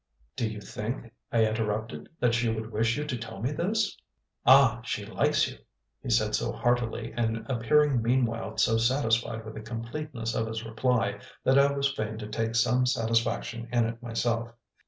"Do 0.35 0.47
you 0.47 0.61
think," 0.61 1.13
I 1.31 1.45
interrupted, 1.45 2.09
"that 2.19 2.33
she 2.33 2.49
would 2.49 2.71
wish 2.71 2.97
you 2.97 3.05
to 3.05 3.15
tell 3.15 3.39
me 3.39 3.51
this?" 3.51 3.95
"Ah, 4.47 4.81
she 4.83 5.05
likes 5.05 5.47
you!" 5.47 5.59
he 6.01 6.09
said 6.09 6.33
so 6.33 6.51
heartily, 6.51 7.13
and 7.15 7.45
appearing 7.47 8.01
meanwhile 8.01 8.57
so 8.57 8.77
satisfied 8.79 9.45
with 9.45 9.53
the 9.53 9.61
completeness 9.61 10.33
of 10.33 10.47
his 10.47 10.65
reply, 10.65 11.19
that 11.43 11.59
I 11.59 11.71
was 11.71 11.93
fain 11.93 12.17
to 12.17 12.25
take 12.27 12.55
some 12.55 12.87
satisfaction 12.87 13.69
in 13.71 13.85
it 13.85 14.01
myself. 14.01 14.51